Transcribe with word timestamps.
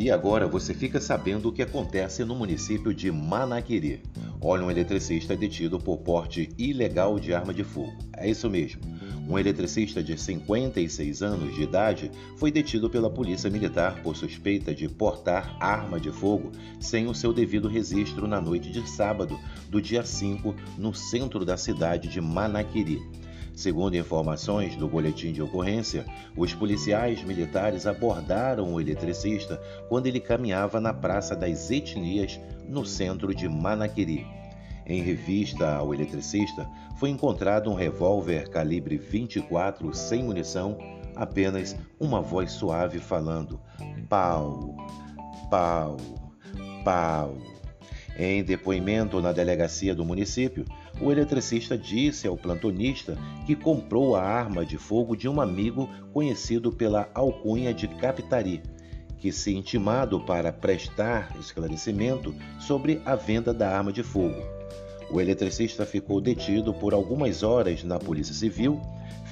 E 0.00 0.10
agora 0.10 0.48
você 0.48 0.72
fica 0.72 0.98
sabendo 0.98 1.50
o 1.50 1.52
que 1.52 1.60
acontece 1.60 2.24
no 2.24 2.34
município 2.34 2.94
de 2.94 3.12
Manaquiri. 3.12 4.02
Olha, 4.40 4.64
um 4.64 4.70
eletricista 4.70 5.34
é 5.34 5.36
detido 5.36 5.78
por 5.78 5.98
porte 5.98 6.48
ilegal 6.56 7.20
de 7.20 7.34
arma 7.34 7.52
de 7.52 7.62
fogo. 7.62 7.92
É 8.16 8.26
isso 8.26 8.48
mesmo. 8.48 8.80
Um 9.28 9.38
eletricista 9.38 10.02
de 10.02 10.16
56 10.18 11.22
anos 11.22 11.54
de 11.54 11.64
idade 11.64 12.10
foi 12.38 12.50
detido 12.50 12.88
pela 12.88 13.10
Polícia 13.10 13.50
Militar 13.50 14.02
por 14.02 14.16
suspeita 14.16 14.74
de 14.74 14.88
portar 14.88 15.54
arma 15.60 16.00
de 16.00 16.10
fogo 16.10 16.50
sem 16.80 17.06
o 17.06 17.14
seu 17.14 17.30
devido 17.30 17.68
registro 17.68 18.26
na 18.26 18.40
noite 18.40 18.70
de 18.70 18.88
sábado, 18.88 19.38
do 19.68 19.82
dia 19.82 20.02
5, 20.02 20.54
no 20.78 20.94
centro 20.94 21.44
da 21.44 21.58
cidade 21.58 22.08
de 22.08 22.22
Manaquiri. 22.22 23.02
Segundo 23.60 23.94
informações 23.94 24.74
do 24.74 24.88
boletim 24.88 25.32
de 25.32 25.42
ocorrência, 25.42 26.06
os 26.34 26.54
policiais 26.54 27.22
militares 27.22 27.86
abordaram 27.86 28.72
o 28.72 28.80
eletricista 28.80 29.60
quando 29.86 30.06
ele 30.06 30.18
caminhava 30.18 30.80
na 30.80 30.94
Praça 30.94 31.36
das 31.36 31.70
Etnias, 31.70 32.40
no 32.66 32.86
centro 32.86 33.34
de 33.34 33.46
Manaquiri. 33.50 34.26
Em 34.86 35.02
revista 35.02 35.74
ao 35.74 35.92
eletricista, 35.92 36.66
foi 36.96 37.10
encontrado 37.10 37.70
um 37.70 37.74
revólver 37.74 38.48
calibre 38.48 38.96
24 38.96 39.92
sem 39.92 40.24
munição, 40.24 40.78
apenas 41.14 41.76
uma 42.00 42.22
voz 42.22 42.52
suave 42.52 42.98
falando: 42.98 43.60
pau, 44.08 44.74
pau, 45.50 45.98
pau. 46.82 47.36
Em 48.22 48.44
depoimento 48.44 49.18
na 49.18 49.32
delegacia 49.32 49.94
do 49.94 50.04
município, 50.04 50.66
o 51.00 51.10
eletricista 51.10 51.78
disse 51.78 52.28
ao 52.28 52.36
plantonista 52.36 53.16
que 53.46 53.56
comprou 53.56 54.14
a 54.14 54.22
arma 54.22 54.62
de 54.62 54.76
fogo 54.76 55.16
de 55.16 55.26
um 55.26 55.40
amigo 55.40 55.88
conhecido 56.12 56.70
pela 56.70 57.08
alcunha 57.14 57.72
de 57.72 57.88
Capitari, 57.88 58.62
que 59.16 59.32
se 59.32 59.56
intimado 59.56 60.20
para 60.20 60.52
prestar 60.52 61.34
esclarecimento 61.40 62.34
sobre 62.58 63.00
a 63.06 63.16
venda 63.16 63.54
da 63.54 63.74
arma 63.74 63.90
de 63.90 64.02
fogo. 64.02 64.36
O 65.10 65.18
eletricista 65.18 65.86
ficou 65.86 66.20
detido 66.20 66.74
por 66.74 66.92
algumas 66.92 67.42
horas 67.42 67.82
na 67.82 67.98
Polícia 67.98 68.34
Civil, 68.34 68.78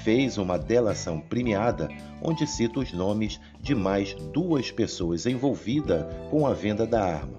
fez 0.02 0.38
uma 0.38 0.58
delação 0.58 1.20
premiada 1.20 1.90
onde 2.22 2.46
cita 2.46 2.80
os 2.80 2.90
nomes 2.94 3.38
de 3.60 3.74
mais 3.74 4.14
duas 4.32 4.70
pessoas 4.70 5.26
envolvidas 5.26 6.06
com 6.30 6.46
a 6.46 6.54
venda 6.54 6.86
da 6.86 7.04
arma. 7.04 7.37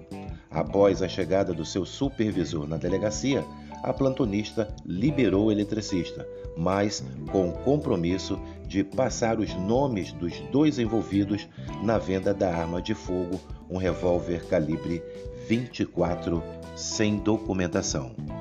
Após 0.50 1.00
a 1.00 1.08
chegada 1.08 1.54
do 1.54 1.64
seu 1.64 1.86
supervisor 1.86 2.66
na 2.66 2.76
delegacia, 2.76 3.44
a 3.82 3.92
plantonista 3.92 4.68
liberou 4.84 5.46
o 5.46 5.52
eletricista, 5.52 6.26
mas 6.56 7.02
com 7.30 7.48
o 7.48 7.52
compromisso 7.52 8.38
de 8.66 8.82
passar 8.84 9.38
os 9.38 9.54
nomes 9.54 10.12
dos 10.12 10.38
dois 10.52 10.78
envolvidos 10.78 11.48
na 11.82 11.98
venda 11.98 12.34
da 12.34 12.54
arma 12.54 12.82
de 12.82 12.94
fogo, 12.94 13.40
um 13.70 13.76
revólver 13.76 14.46
calibre 14.46 15.02
24 15.48 16.42
sem 16.76 17.16
documentação. 17.18 18.39